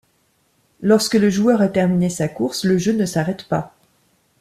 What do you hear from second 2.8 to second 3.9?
ne s'arrête pas.